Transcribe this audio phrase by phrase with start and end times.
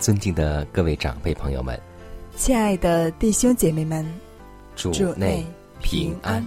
[0.00, 1.78] 尊敬的各位长辈朋友们，
[2.34, 4.04] 亲爱的弟兄姐妹们，
[4.74, 5.44] 主内
[5.82, 6.44] 平安。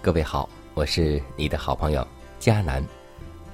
[0.00, 2.04] 各位好，我是你的好朋友
[2.40, 2.82] 佳南。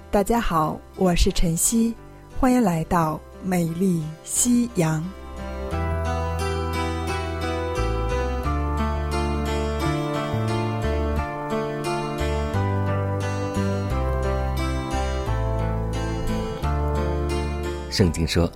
[0.08, 1.96] 大家好，我是晨曦，
[2.38, 5.04] 欢迎来到美丽夕阳。
[17.90, 18.48] 圣经说。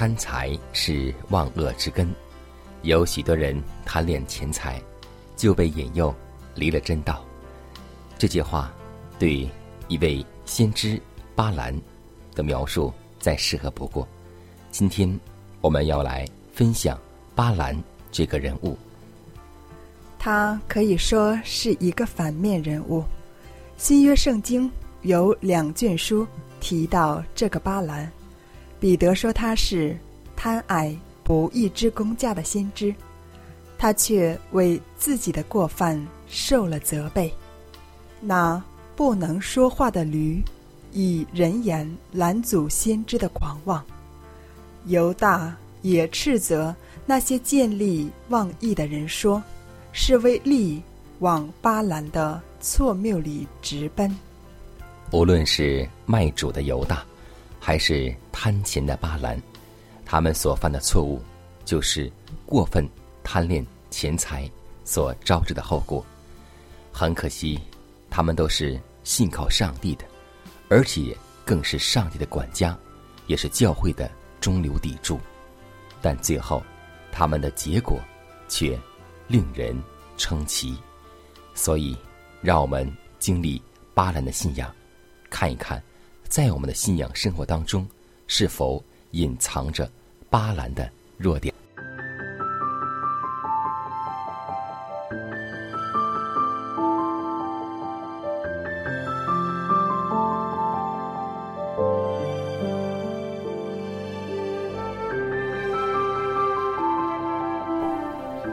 [0.00, 2.10] 贪财是万恶之根，
[2.80, 4.80] 有许多人贪恋钱财，
[5.36, 6.14] 就被引诱
[6.54, 7.22] 离了真道。
[8.16, 8.72] 这句话
[9.18, 9.46] 对
[9.88, 10.98] 一位先知
[11.34, 11.78] 巴兰
[12.34, 14.08] 的描述再适合不过。
[14.70, 15.20] 今天
[15.60, 16.98] 我们要来分享
[17.34, 17.78] 巴兰
[18.10, 18.78] 这个人物，
[20.18, 23.04] 他可以说是一个反面人物。
[23.76, 26.26] 新约圣经有两卷书
[26.58, 28.10] 提到这个巴兰。
[28.80, 29.94] 彼得说他是
[30.34, 32.94] 贪爱不义之公家的先知，
[33.76, 37.32] 他却为自己的过犯受了责备。
[38.22, 38.60] 那
[38.96, 40.42] 不能说话的驴，
[40.92, 43.84] 以人言拦阻先知的狂妄。
[44.86, 46.74] 犹大也斥责
[47.04, 49.42] 那些建立妄议的人，说
[49.92, 50.82] 是为利
[51.18, 54.10] 往巴兰的错谬里直奔。
[55.12, 57.04] 无论是卖主的犹大。
[57.60, 59.40] 还是贪钱的巴兰，
[60.04, 61.22] 他们所犯的错误，
[61.64, 62.10] 就是
[62.46, 62.88] 过分
[63.22, 64.50] 贪恋钱财
[64.84, 66.04] 所招致的后果。
[66.90, 67.60] 很可惜，
[68.08, 70.04] 他们都是信靠上帝的，
[70.68, 72.76] 而且更是上帝的管家，
[73.26, 74.10] 也是教会的
[74.40, 75.20] 中流砥柱。
[76.00, 76.62] 但最后，
[77.12, 78.00] 他们的结果
[78.48, 78.76] 却
[79.28, 79.78] 令人
[80.16, 80.76] 称奇。
[81.54, 81.96] 所以，
[82.40, 84.74] 让我们经历巴兰的信仰，
[85.28, 85.80] 看一看。
[86.30, 87.84] 在我们的信仰生活当中，
[88.28, 88.80] 是否
[89.10, 89.90] 隐藏着
[90.30, 91.52] 巴兰的弱点？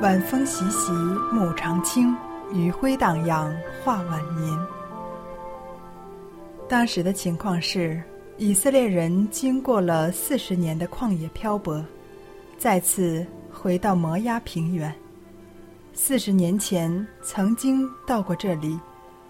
[0.02, 0.92] 晚风习习，
[1.32, 2.16] 暮长青，
[2.52, 4.77] 余晖荡漾，画晚年。
[6.70, 8.04] 当时的情况是，
[8.38, 11.84] 以色列人经过了四十年的旷野漂泊，
[12.58, 14.94] 再次回到摩崖平原。
[15.94, 18.78] 四十年前曾经到过这里，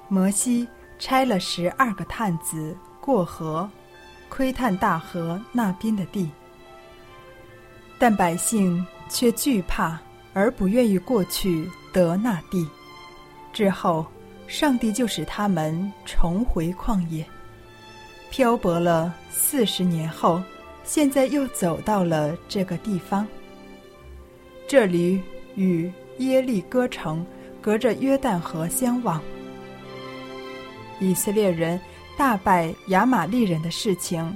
[0.10, 0.68] 摩西
[0.98, 3.70] 差了十二个探子过河，
[4.30, 6.28] 窥探大河那边的地，
[8.00, 10.00] 但百姓却惧怕
[10.34, 12.68] 而不愿意过去得那地。
[13.54, 14.08] 之后。
[14.48, 17.26] 上帝就使他们重回旷野，
[18.32, 20.42] 漂泊了四十年后，
[20.84, 23.28] 现在又走到了这个地方。
[24.68, 25.22] 这里
[25.56, 27.26] 与耶利哥城
[27.62, 29.22] 隔着约旦河相望。
[31.00, 31.80] 以色列人
[32.18, 34.36] 大败亚玛利人的事情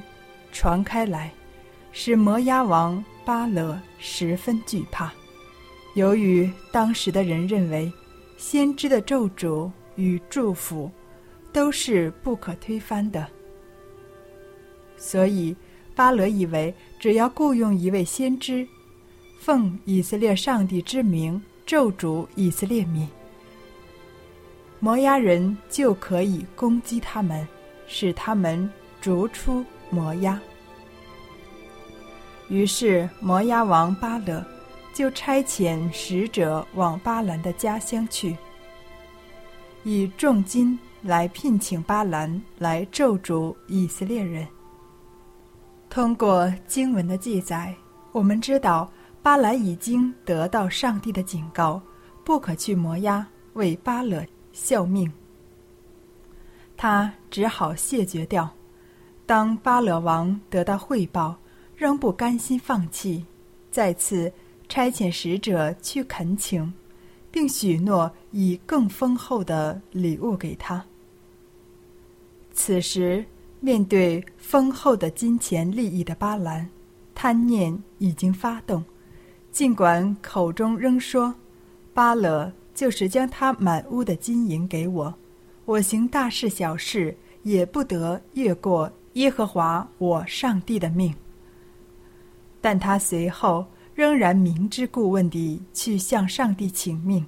[0.52, 1.32] 传开来，
[1.92, 5.12] 使摩押王巴勒十分惧怕。
[5.96, 7.92] 由于当时的人认为，
[8.38, 9.72] 先知的咒诅。
[10.02, 10.90] 与祝福
[11.54, 13.28] 都是不可推翻的，
[14.98, 15.56] 所以
[15.94, 18.68] 巴勒以为只要雇佣一位先知，
[19.40, 23.08] 奉以色列上帝之名咒诅以色列民，
[24.80, 27.48] 摩押人就可以攻击他们，
[27.86, 28.68] 使他们
[29.00, 30.40] 逐出摩押。
[32.50, 34.44] 于是摩押王巴勒
[34.94, 38.36] 就差遣使者往巴兰的家乡去。
[39.84, 44.48] 以重金来聘请巴兰来咒诅以色列人。
[45.90, 47.76] 通过经文的记载，
[48.12, 48.90] 我们知道
[49.22, 51.82] 巴兰已经得到上帝的警告，
[52.24, 55.12] 不可去摩押为巴勒效命。
[56.78, 58.50] 他只好谢绝掉。
[59.26, 61.36] 当巴勒王得到汇报，
[61.76, 63.26] 仍不甘心放弃，
[63.70, 64.32] 再次
[64.68, 66.74] 差遣使者去恳请，
[67.32, 70.84] 并许诺以更丰厚的礼物给他。
[72.54, 73.26] 此时，
[73.62, 76.70] 面对丰厚的金钱利益的巴兰，
[77.16, 78.84] 贪念已经发动。
[79.52, 81.34] 尽管口中仍说
[81.94, 85.14] ：“巴勒就是将他满屋的金银给我，
[85.66, 91.14] 我行大事小事也不得越过耶和华我上帝的命。”
[92.62, 93.66] 但他随后
[94.02, 97.24] 仍然明知故问地去向上帝请命。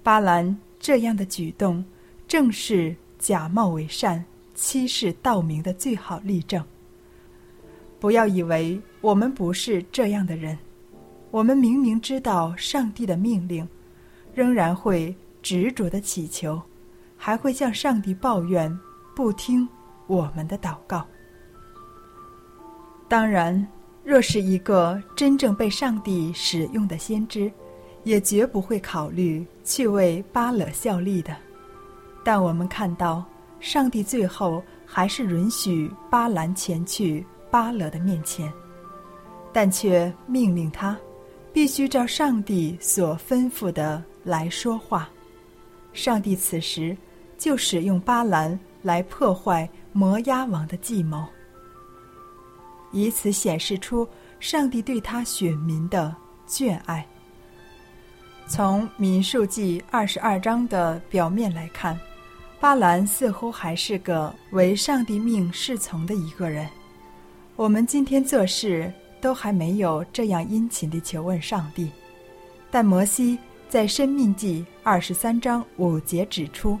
[0.00, 1.84] 巴兰这样的举动，
[2.28, 4.24] 正是假冒伪善。
[4.54, 6.64] 欺世盗名的最好例证。
[7.98, 10.56] 不要以为我们不是这样的人，
[11.32, 13.68] 我们明明知道上帝的命令，
[14.32, 15.12] 仍然会
[15.42, 16.62] 执着的祈求，
[17.16, 18.72] 还会向上帝抱怨
[19.16, 19.68] 不听
[20.06, 21.04] 我们的祷告。
[23.08, 23.66] 当然，
[24.08, 27.52] 若是一个真正被上帝使用的先知，
[28.04, 31.36] 也绝不会考虑去为巴勒效力的。
[32.24, 33.22] 但我们看到。
[33.60, 38.52] 上帝最后还是允许巴兰前去巴勒的面前，
[39.52, 40.96] 但却命令他
[41.52, 45.10] 必须照上帝所吩咐的来说话。
[45.92, 46.96] 上帝此时
[47.36, 51.26] 就使用巴兰来破坏摩押王的计谋，
[52.92, 54.06] 以此显示出
[54.40, 56.14] 上帝对他选民的
[56.46, 57.06] 眷爱。
[58.46, 61.98] 从民数记二十二章的表面来看。
[62.60, 66.68] 巴兰似乎还是个为上帝命侍从的一个人。
[67.54, 71.88] 我们今天做事都还没有这样殷勤地求问上帝，
[72.68, 73.38] 但摩西
[73.68, 76.76] 在《生命记》二十三章五节指出，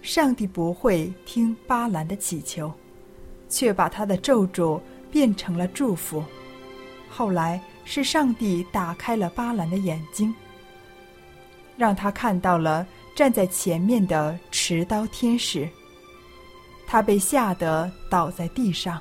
[0.00, 2.72] 上帝不会听巴兰的祈求，
[3.48, 4.80] 却把他的咒诅
[5.16, 6.22] 变成了祝福。
[7.08, 10.34] 后来是上帝打开了巴兰的眼睛，
[11.74, 12.86] 让他看到了。
[13.14, 15.66] 站在前面的持刀天使，
[16.86, 19.00] 他被吓得倒在地上。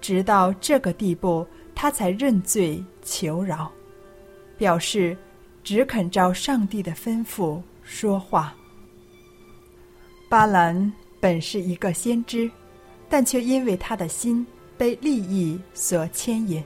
[0.00, 1.44] 直到这个地步，
[1.74, 3.68] 他才认罪求饶，
[4.56, 5.18] 表示
[5.64, 8.54] 只肯照上帝的吩咐说话。
[10.28, 12.48] 巴兰本是一个先知，
[13.08, 14.46] 但却因为他的心
[14.76, 16.62] 被利益所牵引，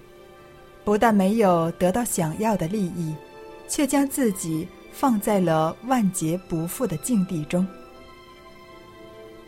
[0.84, 3.14] 不但没有得到想要的利益，
[3.68, 4.66] 却将自己。
[4.94, 7.66] 放在了万劫不复的境地中。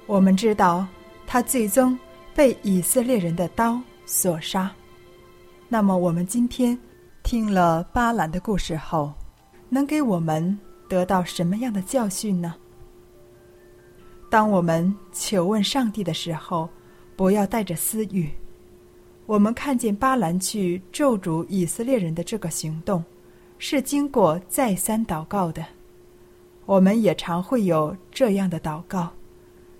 [0.06, 0.86] 我们知道，
[1.26, 1.96] 他最终
[2.34, 4.72] 被以色列人的刀所杀。
[5.68, 6.76] 那么，我们今天
[7.22, 9.12] 听了巴兰的故事后，
[9.68, 10.58] 能给我们
[10.88, 12.54] 得到什么样的教训呢？
[14.30, 16.66] 当我们求问上帝的时候，
[17.16, 18.30] 不要带着私欲。
[19.26, 23.02] 我们看见巴兰去咒诅以色列人的这个行动。
[23.56, 25.64] 是经过再三祷告的，
[26.66, 29.10] 我们也常会有这样的祷告。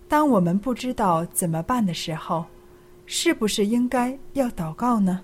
[0.09, 2.47] 当我们不知道怎么办的时候，
[3.05, 5.21] 是不是应该要祷告呢？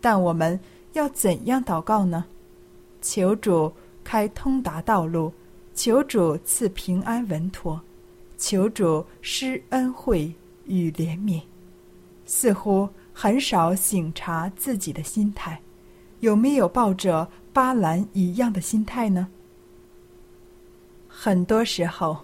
[0.00, 0.58] 但我们
[0.92, 2.24] 要怎样祷告呢？
[3.02, 3.70] 求主
[4.02, 5.32] 开通达道路，
[5.74, 7.78] 求主赐平安稳妥，
[8.38, 10.32] 求主施恩惠
[10.68, 11.42] 与怜悯。
[12.24, 15.60] 似乎很少醒察自己的心态，
[16.20, 17.28] 有没有抱着？
[17.50, 19.26] 巴兰一样的心态呢？
[21.08, 22.16] 很多时候，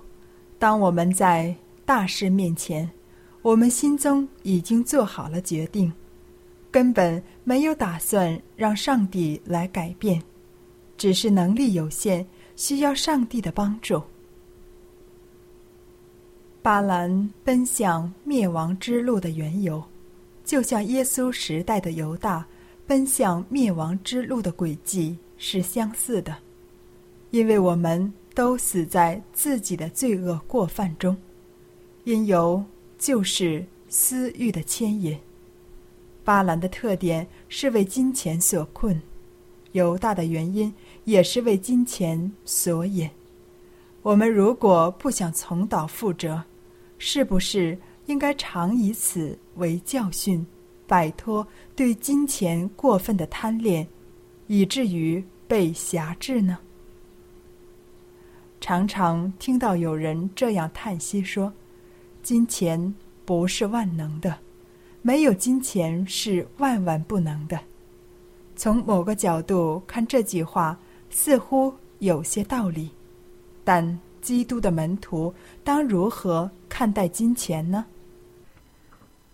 [0.61, 1.53] 当我们在
[1.85, 2.89] 大事面前，
[3.43, 5.93] 我们心中已经做好了决定，
[6.71, 10.23] 根本没有打算让上帝来改变，
[10.97, 12.25] 只是能力有限，
[12.55, 14.01] 需要上帝的帮助。
[16.65, 19.85] 巴兰奔向灭亡之路的缘由，
[20.47, 22.43] 就像耶稣时代的犹大
[22.87, 25.19] 奔向灭亡之路的轨迹。
[25.37, 26.35] 是相似的，
[27.33, 31.15] 因为我们都死在自己的罪恶过犯中，
[32.05, 32.65] 因由
[32.99, 35.19] 就是私欲的牵引。
[36.25, 38.99] 巴兰的特点是为金钱所困，
[39.73, 40.73] 犹大的原因
[41.05, 43.11] 也是为金钱所引。
[44.01, 46.43] 我们如果不想重蹈覆辙，
[47.07, 50.45] 是不是应该常以此为教训，
[50.87, 51.47] 摆脱
[51.77, 53.87] 对金钱过分的贪恋？
[54.47, 56.59] 以至于被辖制呢？
[58.59, 61.53] 常常听到有人这样叹息说
[62.25, 62.95] ：“金钱
[63.27, 64.39] 不是万能的，
[65.03, 67.61] 没有金钱是万万不能的。
[68.57, 70.81] 从某个角度看，这句话
[71.11, 72.89] 似乎有些道理，
[73.63, 77.85] 但基督的门徒当如何看待金钱呢？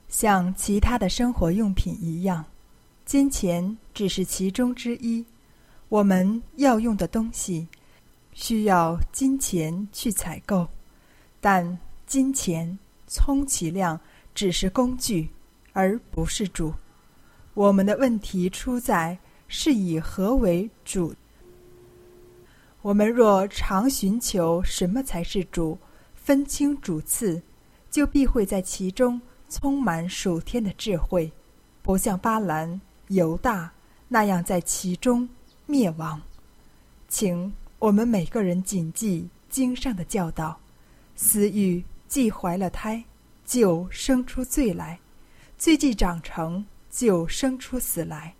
[0.08, 2.44] 像其他的生活用品一样，
[3.04, 5.24] 金钱只是其中之一。
[5.88, 7.68] 我们要用的东西
[8.32, 10.66] 需要金钱去采购，
[11.40, 13.98] 但金钱充其量
[14.34, 15.28] 只是工具，
[15.72, 16.74] 而不是主。
[17.54, 19.16] 我们的问题出在
[19.46, 21.14] 是以何为主。
[22.82, 25.78] 我们若常寻求什么才是主，
[26.14, 27.42] 分清主次，
[27.90, 29.20] 就必会在其中。
[29.52, 31.32] 充满属天的智慧，
[31.82, 33.68] 不像巴兰、犹大
[34.06, 35.28] 那样在其中
[35.66, 36.22] 灭亡。
[37.08, 40.56] 请我们每个人谨记经上的教导：
[41.16, 43.02] 私欲既怀了胎，
[43.44, 44.96] 就生出罪来；
[45.58, 48.32] 罪既长成就生出死来。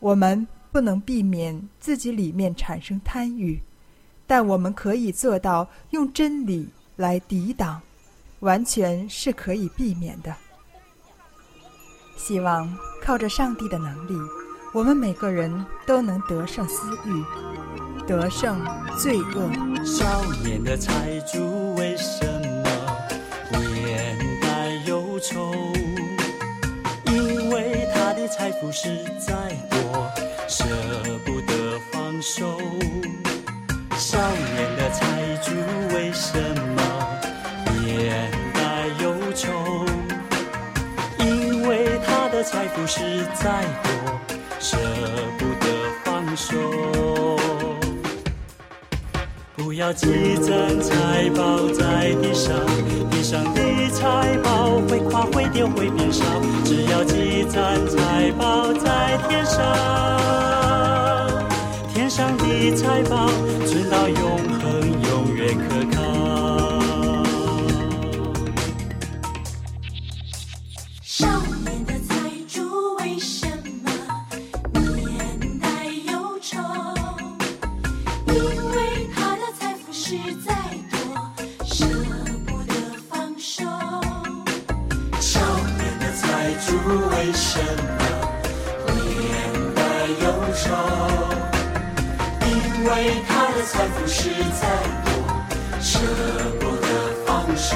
[0.00, 0.44] 我们
[0.74, 3.60] 不能避免自己里面产生贪欲，
[4.26, 7.80] 但我们可以做到用真理来抵挡。
[8.40, 10.34] 完全是可以避免的。
[12.16, 14.14] 希望靠着上帝的能力，
[14.74, 17.24] 我们每个人都能得胜私欲，
[18.06, 18.60] 得胜
[18.98, 19.48] 罪恶。
[19.84, 22.26] 少年的财主为什
[23.52, 25.54] 么年代忧愁？
[27.06, 28.88] 因为他的财富实
[29.18, 29.34] 在
[29.70, 30.10] 多，
[30.54, 30.83] 舍
[49.84, 52.56] 要积攒财宝在地上，
[53.10, 53.60] 地上的
[53.90, 56.24] 财宝会夸会丢会变少。
[56.64, 59.62] 只要积攒财宝在天上，
[61.92, 63.28] 天上的财宝
[63.66, 64.53] 存到，永
[86.44, 87.64] 爱主为什么
[88.86, 88.92] 怜
[89.74, 89.78] 悯
[90.22, 90.24] 忧
[90.54, 90.76] 愁？
[92.44, 92.90] 因为
[93.26, 94.28] 他的财富实
[94.60, 94.62] 在
[95.06, 95.08] 多，
[95.80, 95.90] 舍
[96.60, 96.86] 不得
[97.24, 97.70] 放手。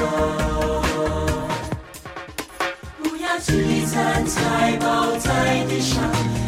[3.02, 6.02] 不要积攒财宝在地上，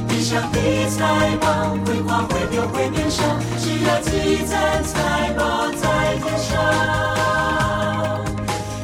[0.07, 0.59] 地上的
[0.91, 3.23] 财宝会花会丢会变少。
[3.59, 6.53] 只要积攒财宝在天上，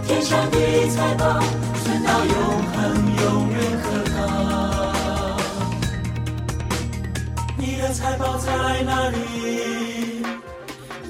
[0.07, 0.57] 天上的
[0.88, 1.43] 财宝。
[8.18, 9.16] 宝在哪里？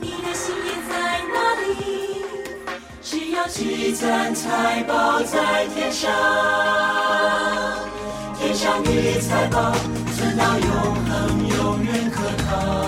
[0.01, 1.65] 你的心也在哪里？
[3.03, 6.11] 只要积攒财宝在天上，
[8.39, 9.73] 天上的财宝
[10.17, 10.71] 存到永
[11.07, 12.86] 恒，永远可靠。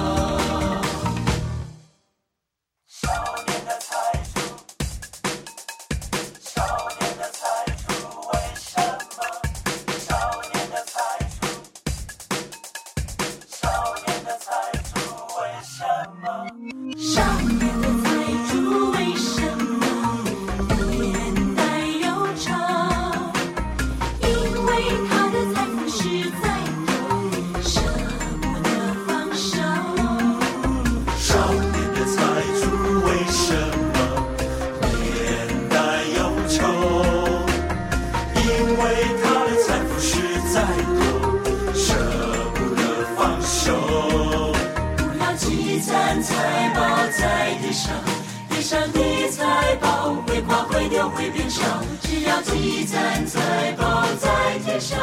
[53.26, 54.98] 财宝在天上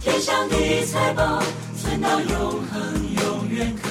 [0.00, 1.42] 天上的财宝
[1.76, 3.88] 存到永恒永远可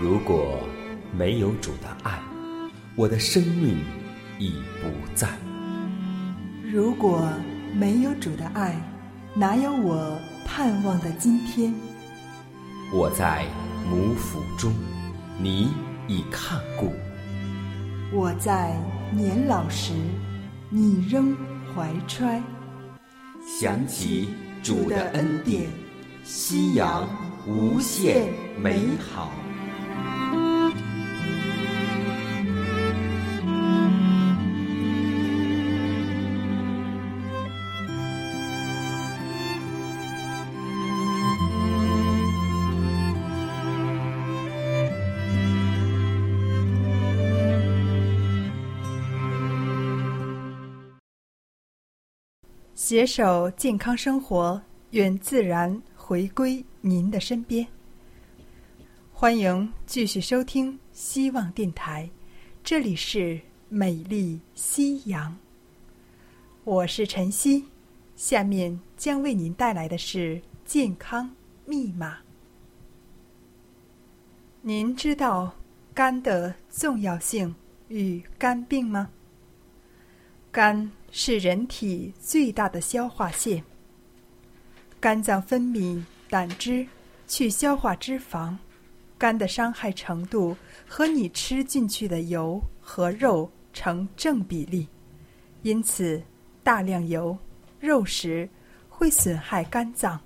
[0.00, 0.58] 如果
[1.16, 2.18] 没有主的爱
[2.96, 3.78] 我的生命
[4.38, 5.28] 已不在。
[6.70, 7.28] 如果
[7.74, 8.74] 没有主的爱
[9.34, 11.89] 哪有我盼望的今天？
[12.92, 13.46] 我在
[13.88, 14.74] 母腹中，
[15.38, 15.68] 你
[16.08, 16.90] 已看顾；
[18.12, 18.76] 我在
[19.12, 19.92] 年老时，
[20.68, 21.36] 你仍
[21.72, 22.42] 怀揣。
[23.46, 24.30] 想起
[24.60, 25.68] 主的恩典，
[26.24, 27.08] 夕阳
[27.46, 29.30] 无限美好。
[52.90, 57.64] 携手健康生活，愿自然回归您的身边。
[59.12, 62.10] 欢迎继续收听希望电台，
[62.64, 65.38] 这里是美丽夕阳。
[66.64, 67.64] 我是晨曦，
[68.16, 71.30] 下面将为您带来的是健康
[71.66, 72.18] 密码。
[74.62, 75.54] 您知道
[75.94, 77.54] 肝的重要性
[77.86, 79.08] 与肝病吗？
[80.50, 80.90] 肝。
[81.10, 83.62] 是人体最大的消化腺。
[85.00, 86.86] 肝脏分泌胆汁
[87.26, 88.56] 去消化脂肪，
[89.16, 94.86] 肝的伤害程度和你吃进去的油和肉成正比例，
[95.62, 96.22] 因此
[96.62, 97.36] 大量油、
[97.78, 98.48] 肉食
[98.88, 100.20] 会损害肝脏。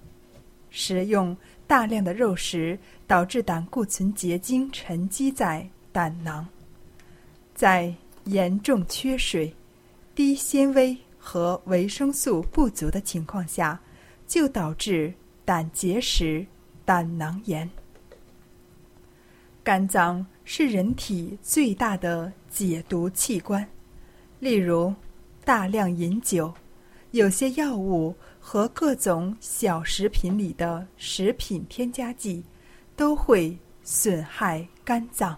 [0.70, 1.36] 食用
[1.66, 2.76] 大量的肉食
[3.06, 6.44] 导致胆固醇结晶沉积在胆囊，
[7.54, 9.54] 在严重缺水。
[10.14, 13.80] 低纤维和维生素不足的情况下，
[14.28, 15.12] 就导致
[15.44, 16.46] 胆结石、
[16.84, 17.68] 胆囊炎。
[19.64, 23.66] 肝脏是人体最大的解毒器官，
[24.38, 24.94] 例如
[25.44, 26.52] 大量饮酒、
[27.10, 32.44] 有些药物和各种小食品里的食品添加剂，
[32.94, 35.36] 都会损害肝脏。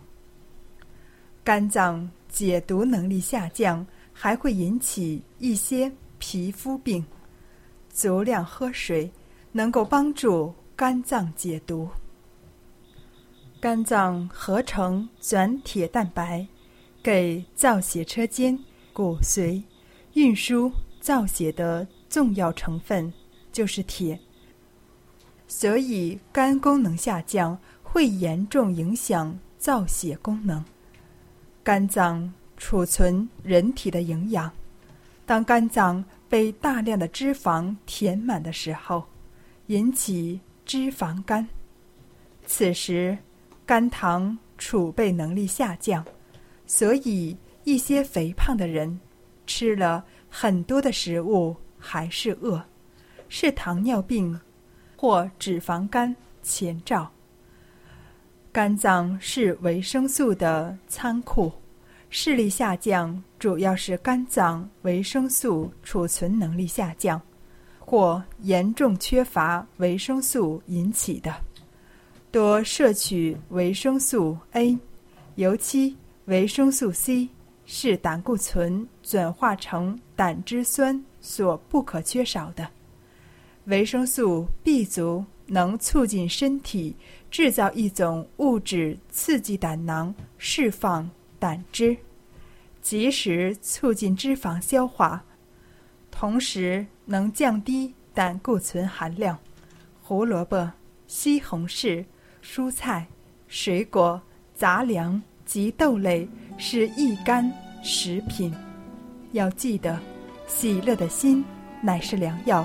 [1.43, 3.87] 肝脏解毒能力下降。
[4.19, 7.05] 还会引起一些皮肤病。
[7.91, 9.11] 足量喝水
[9.53, 11.87] 能够帮助肝脏解毒。
[13.61, 16.47] 肝脏合成转铁蛋白，
[17.03, 18.59] 给造血车间、
[18.95, 19.63] 骨髓
[20.15, 23.13] 运输造血的重要成分
[23.53, 24.19] 就是铁。
[25.47, 30.65] 所以，肝功能下降会严重影响造血功能。
[31.63, 32.33] 肝脏。
[32.57, 34.51] 储存人体的营养。
[35.25, 39.05] 当肝脏被大量的脂肪填满的时候，
[39.67, 41.47] 引起脂肪肝。
[42.47, 43.17] 此时，
[43.65, 46.05] 肝糖储备能力下降，
[46.67, 49.01] 所以一些肥胖的人
[49.47, 52.65] 吃了很多的食物还是饿，
[53.29, 54.39] 是糖尿病
[54.97, 57.11] 或脂肪肝前兆。
[58.53, 61.53] 肝脏是维生素的仓库。
[62.19, 67.21] 视力下降主要是肝脏维生素储存能力下降，
[67.79, 71.35] 或严重缺乏维生素引起的。
[72.31, 74.79] 多摄取维生素 A，
[75.35, 77.29] 尤其维生素 C
[77.67, 82.67] 是胆固醇转化成胆汁酸所不可缺少的。
[83.67, 86.97] 维生素 B 族能促进身体
[87.31, 91.95] 制造一种物质，刺激胆囊释放胆汁。
[92.87, 95.25] 及时促进脂肪消化，
[96.09, 99.37] 同时能降低胆固醇含量。
[100.01, 100.71] 胡萝卜、
[101.09, 102.05] 西红柿、
[102.45, 103.05] 蔬菜、
[103.49, 104.23] 水果、
[104.55, 108.55] 杂粮及豆类是益肝食品。
[109.33, 109.99] 要记得，
[110.47, 111.45] 喜乐的心
[111.83, 112.65] 乃是良药，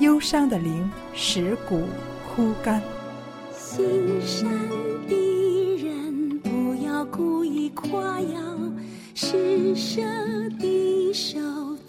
[0.00, 1.84] 忧伤的灵使骨
[2.28, 2.82] 枯干。
[3.56, 4.46] 心善
[5.08, 8.42] 的人不要故意夸耀。
[9.24, 10.02] 施舍
[10.58, 11.38] 的手，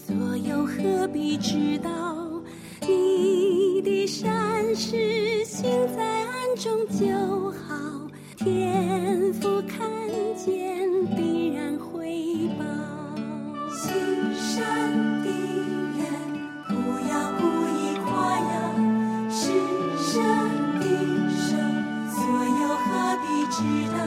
[0.05, 1.89] 左右何必知道？
[2.81, 5.67] 你的善事行
[5.97, 7.75] 在暗中就好，
[8.37, 9.81] 天父看
[10.37, 12.63] 见必然回报。
[13.71, 13.91] 行
[14.35, 14.93] 善
[15.23, 15.29] 的
[15.97, 16.05] 人
[16.67, 16.71] 不
[17.09, 17.41] 要故
[17.73, 18.53] 意夸耀，
[19.31, 19.49] 施
[19.97, 20.21] 舍
[20.79, 20.85] 的
[21.31, 21.57] 手，
[22.13, 22.21] 左
[22.61, 23.57] 右何必知
[23.91, 23.97] 道？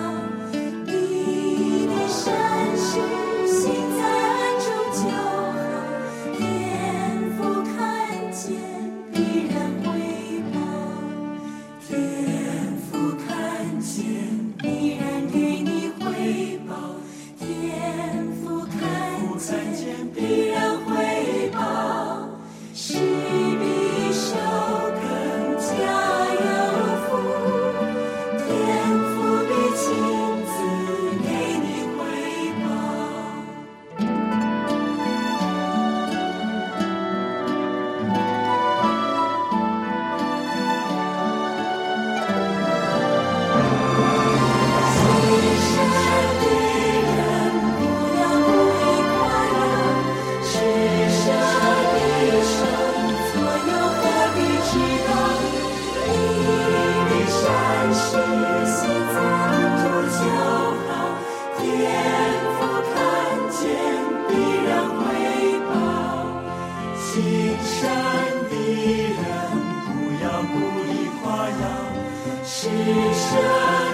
[72.48, 72.70] 是舍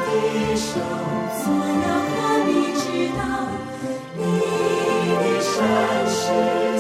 [0.05, 0.79] 的手，
[1.43, 2.13] 所要和
[2.47, 2.85] 你知
[3.17, 3.21] 道，
[4.15, 4.21] 你
[5.09, 6.72] 的善事。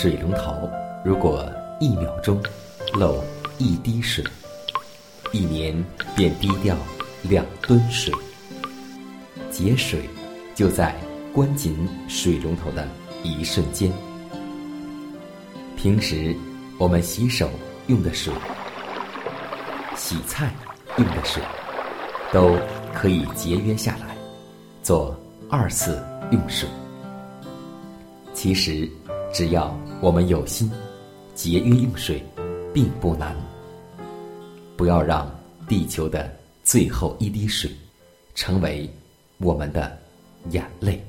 [0.00, 0.70] 水龙头，
[1.04, 1.44] 如果
[1.80, 2.40] 一秒钟
[2.92, 3.20] 漏
[3.58, 4.24] 一滴水，
[5.32, 5.74] 一年
[6.14, 6.76] 便滴掉
[7.24, 8.14] 两吨水。
[9.50, 10.08] 节水
[10.54, 10.94] 就在
[11.32, 12.86] 关紧水龙头的
[13.24, 13.90] 一瞬间。
[15.76, 16.32] 平时
[16.78, 17.50] 我们洗手
[17.88, 18.32] 用的水。
[19.96, 20.54] 洗菜
[20.96, 21.42] 用的水
[22.32, 22.56] 都
[22.94, 24.16] 可以节约下来，
[24.80, 25.12] 做
[25.50, 26.68] 二次用水。
[28.32, 28.88] 其实，
[29.38, 30.68] 只要我们有心，
[31.32, 32.20] 节约用水
[32.74, 33.36] 并不难。
[34.76, 35.30] 不要让
[35.68, 36.28] 地球的
[36.64, 37.70] 最后一滴水
[38.34, 38.90] 成为
[39.36, 39.96] 我们的
[40.50, 41.00] 眼泪。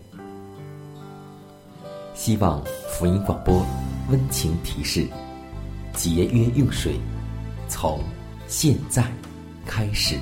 [2.13, 3.65] 希望福音广播
[4.12, 5.08] 温情提示：
[5.96, 7.00] 节约用水，
[7.68, 8.00] 从。
[8.46, 9.04] 现在
[9.65, 10.15] 开始，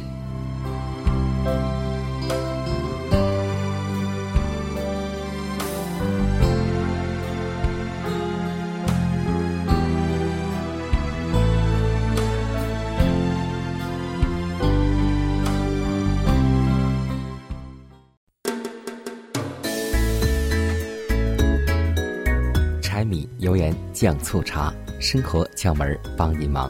[23.48, 26.70] 油盐酱醋茶，生活窍门帮您忙。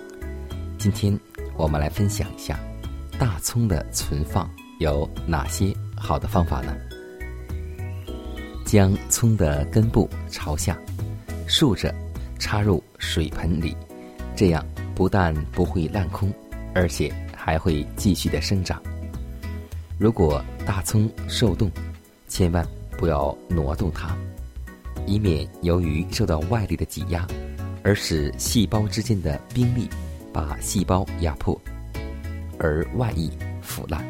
[0.77, 1.19] 今天。
[1.55, 2.59] 我们来分享一下
[3.17, 6.77] 大葱的存放有哪些好的方法呢？
[8.63, 10.77] 将葱的根部朝下，
[11.47, 11.91] 竖着
[12.37, 13.75] 插入水盆里，
[14.35, 14.63] 这样
[14.93, 16.31] 不但不会烂空，
[16.75, 18.79] 而且还会继续的生长。
[19.97, 21.71] 如果大葱受冻，
[22.27, 22.63] 千万
[22.99, 24.15] 不要挪动它，
[25.05, 27.27] 以免由于受到外力的挤压，
[27.83, 29.89] 而使细胞之间的冰力。
[30.33, 31.59] 把细胞压迫，
[32.59, 34.05] 而外溢腐烂。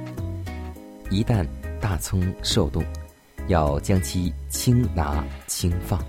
[1.09, 1.47] 一旦
[1.79, 2.83] 大葱受冻，
[3.47, 6.03] 要将其轻拿轻放，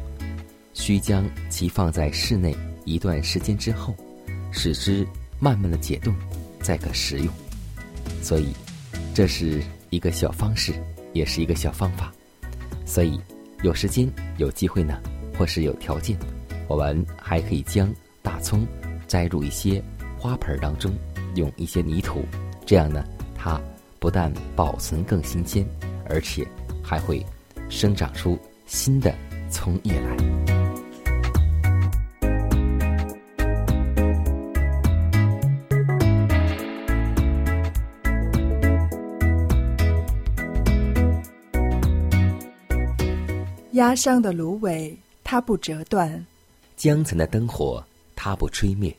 [0.75, 3.95] 需将其放在室内一段时间之后，
[4.51, 5.07] 使之
[5.39, 6.13] 慢慢的解冻，
[6.63, 7.33] 再可食用。
[8.21, 8.53] 所以，
[9.15, 10.73] 这是一个小方式，
[11.13, 12.13] 也是一个小方法。
[12.85, 13.21] 所以，
[13.63, 15.01] 有时间有机会呢，
[15.37, 16.19] 或是有条件，
[16.69, 17.93] 我们还可以将
[18.23, 18.67] 大葱
[19.07, 19.83] 栽入一些。
[20.21, 20.93] 花盆当中
[21.37, 22.25] 用一些泥土，
[22.67, 23.05] 这样呢，
[23.37, 23.61] 它
[24.01, 25.65] 不但保存更新鲜，
[26.09, 26.45] 而且
[26.83, 27.25] 还会
[27.69, 29.15] 生长出新的
[29.49, 30.58] 葱叶来。
[43.99, 46.09] 压伤的芦苇，它不折断；
[46.77, 47.85] 江层的灯火，
[48.15, 48.97] 它不吹灭。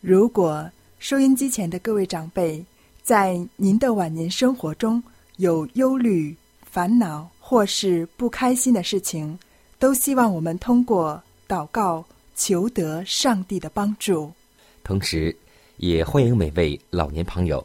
[0.00, 0.66] 如果
[0.98, 2.64] 收音机前的各位长辈，
[3.02, 5.02] 在您的晚年生活中
[5.36, 9.38] 有忧虑、烦恼或是不开心的事情，
[9.78, 12.02] 都希望我们通过祷告
[12.34, 14.32] 求得上帝的帮助。
[14.82, 15.36] 同时，
[15.76, 17.62] 也欢迎每位老年朋友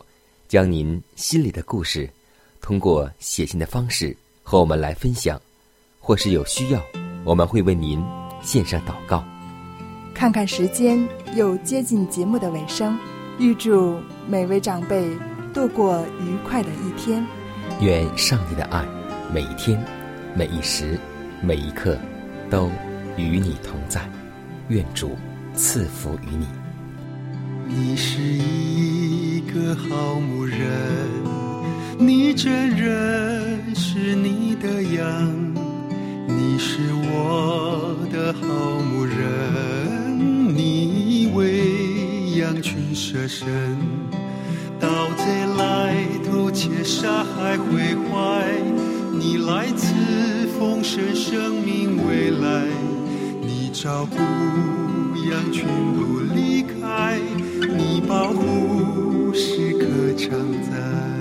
[0.50, 2.10] 将您心里的故事
[2.60, 5.41] 通过写信的方式和我们来分享，
[6.06, 6.84] 或是有需要，
[7.24, 8.04] 我们会为您
[8.42, 9.24] 献上祷告。
[10.13, 12.98] 看看时间，又接近节目的尾声，
[13.39, 15.10] 预祝每位长辈
[15.54, 17.26] 度过愉快的一天。
[17.80, 18.84] 愿上帝的爱，
[19.34, 19.82] 每一天、
[20.36, 21.00] 每一时、
[21.42, 21.98] 每一刻，
[22.50, 22.70] 都
[23.16, 24.02] 与你同在。
[24.68, 25.12] 愿主
[25.56, 26.46] 赐福于你。
[27.66, 30.60] 你是一个好牧人，
[31.98, 35.62] 你真认识你的羊，
[36.28, 40.56] 你是我的好牧人。
[40.56, 43.78] 你为羊群舍身，
[44.80, 45.24] 盗贼
[45.58, 48.46] 来偷窃杀害毁坏，
[49.20, 49.88] 你来自
[50.58, 52.66] 丰盛生命未来，
[53.42, 54.18] 你照顾
[55.30, 57.20] 羊群不离开，
[57.78, 60.32] 你保护时刻常
[60.64, 61.12] 在。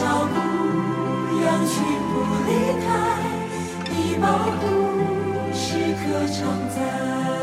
[0.00, 0.34] 脚步，
[1.44, 1.76] 羊群
[2.08, 2.12] 不
[2.46, 2.88] 离开，
[3.90, 4.24] 你保
[4.56, 4.62] 护
[5.52, 5.60] 时
[5.92, 6.38] 刻常
[6.70, 7.39] 在。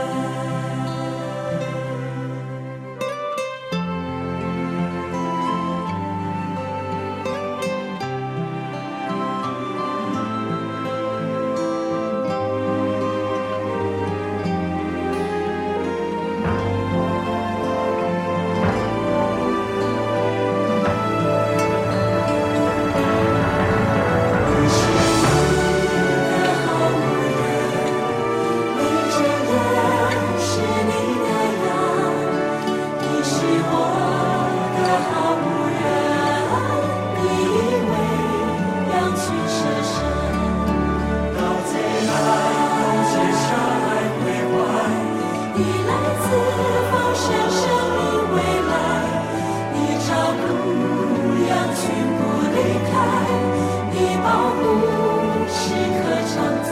[45.60, 45.92] 你来
[46.22, 46.26] 自
[46.92, 47.62] 后生生
[47.96, 48.00] 命
[48.36, 48.38] 未
[48.70, 48.72] 来，
[49.74, 51.18] 你照顾不
[51.50, 51.82] 要全
[52.14, 52.20] 部
[52.54, 52.94] 离开，
[53.92, 54.60] 你保护
[55.50, 55.58] 时
[55.98, 56.70] 刻长在。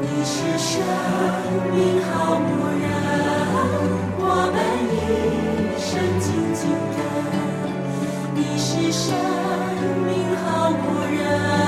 [0.00, 0.72] 你是生
[1.74, 2.48] 命好仆
[2.80, 2.84] 人，
[4.18, 4.22] 我
[4.54, 4.56] 们
[4.90, 4.96] 一
[5.78, 6.64] 生紧紧
[6.96, 6.98] 的。
[8.34, 9.04] 你是生
[10.06, 10.10] 命
[10.42, 10.80] 好仆
[11.14, 11.65] 人。